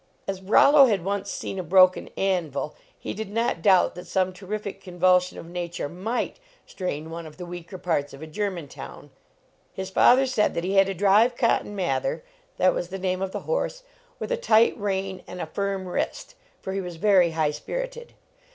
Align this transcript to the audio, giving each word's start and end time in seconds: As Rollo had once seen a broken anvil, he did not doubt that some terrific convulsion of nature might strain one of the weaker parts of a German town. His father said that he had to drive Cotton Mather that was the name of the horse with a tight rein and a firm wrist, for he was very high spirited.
As 0.27 0.41
Rollo 0.41 0.87
had 0.87 1.05
once 1.05 1.29
seen 1.29 1.59
a 1.59 1.63
broken 1.63 2.09
anvil, 2.17 2.73
he 2.97 3.13
did 3.13 3.29
not 3.29 3.61
doubt 3.61 3.93
that 3.93 4.07
some 4.07 4.33
terrific 4.33 4.81
convulsion 4.81 5.37
of 5.37 5.45
nature 5.45 5.87
might 5.87 6.39
strain 6.65 7.11
one 7.11 7.27
of 7.27 7.37
the 7.37 7.45
weaker 7.45 7.77
parts 7.77 8.11
of 8.11 8.19
a 8.23 8.25
German 8.25 8.67
town. 8.67 9.11
His 9.73 9.91
father 9.91 10.25
said 10.25 10.55
that 10.55 10.63
he 10.63 10.73
had 10.73 10.87
to 10.87 10.95
drive 10.95 11.35
Cotton 11.37 11.75
Mather 11.75 12.23
that 12.57 12.73
was 12.73 12.87
the 12.87 12.97
name 12.97 13.21
of 13.21 13.31
the 13.31 13.41
horse 13.41 13.83
with 14.17 14.31
a 14.31 14.37
tight 14.37 14.75
rein 14.75 15.21
and 15.27 15.39
a 15.39 15.45
firm 15.45 15.87
wrist, 15.87 16.33
for 16.63 16.73
he 16.73 16.81
was 16.81 16.95
very 16.95 17.29
high 17.37 17.51
spirited. 17.51 18.13